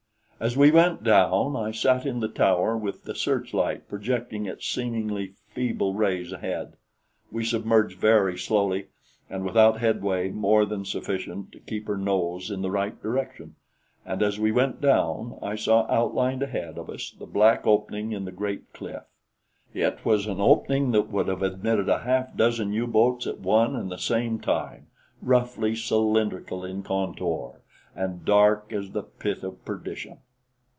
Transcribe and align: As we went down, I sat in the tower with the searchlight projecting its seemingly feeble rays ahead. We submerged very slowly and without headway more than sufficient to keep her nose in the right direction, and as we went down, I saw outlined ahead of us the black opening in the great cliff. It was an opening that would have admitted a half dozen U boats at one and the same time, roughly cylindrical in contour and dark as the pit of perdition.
As 0.43 0.57
we 0.57 0.71
went 0.71 1.03
down, 1.03 1.55
I 1.55 1.69
sat 1.69 2.03
in 2.03 2.19
the 2.19 2.27
tower 2.27 2.75
with 2.75 3.03
the 3.03 3.13
searchlight 3.13 3.87
projecting 3.87 4.47
its 4.47 4.65
seemingly 4.67 5.33
feeble 5.53 5.93
rays 5.93 6.31
ahead. 6.31 6.77
We 7.31 7.45
submerged 7.45 7.99
very 7.99 8.39
slowly 8.39 8.87
and 9.29 9.45
without 9.45 9.79
headway 9.79 10.31
more 10.31 10.65
than 10.65 10.83
sufficient 10.83 11.51
to 11.51 11.59
keep 11.59 11.85
her 11.85 11.95
nose 11.95 12.49
in 12.49 12.63
the 12.63 12.71
right 12.71 12.99
direction, 13.03 13.53
and 14.03 14.23
as 14.23 14.39
we 14.39 14.51
went 14.51 14.81
down, 14.81 15.37
I 15.43 15.55
saw 15.55 15.85
outlined 15.87 16.41
ahead 16.41 16.79
of 16.79 16.89
us 16.89 17.11
the 17.11 17.27
black 17.27 17.67
opening 17.67 18.11
in 18.11 18.25
the 18.25 18.31
great 18.31 18.73
cliff. 18.73 19.03
It 19.75 20.03
was 20.03 20.25
an 20.25 20.41
opening 20.41 20.89
that 20.93 21.11
would 21.11 21.27
have 21.27 21.43
admitted 21.43 21.87
a 21.87 21.99
half 21.99 22.35
dozen 22.35 22.73
U 22.73 22.87
boats 22.87 23.27
at 23.27 23.37
one 23.39 23.75
and 23.75 23.91
the 23.91 23.97
same 23.99 24.39
time, 24.39 24.87
roughly 25.21 25.75
cylindrical 25.75 26.65
in 26.65 26.81
contour 26.81 27.61
and 27.95 28.25
dark 28.25 28.73
as 28.73 28.89
the 28.89 29.03
pit 29.03 29.43
of 29.43 29.63
perdition. 29.65 30.17